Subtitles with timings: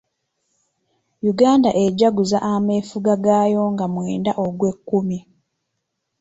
[1.31, 5.19] Uganda ejaguza ameefuga gaayo nga mwenda ogwekkumi.